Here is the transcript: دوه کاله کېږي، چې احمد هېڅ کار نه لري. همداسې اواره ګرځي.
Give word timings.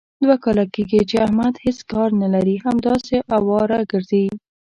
دوه 0.23 0.35
کاله 0.45 0.65
کېږي، 0.73 1.01
چې 1.09 1.15
احمد 1.25 1.53
هېڅ 1.65 1.79
کار 1.91 2.09
نه 2.21 2.27
لري. 2.33 2.55
همداسې 2.65 3.15
اواره 3.37 3.79
ګرځي. 3.91 4.25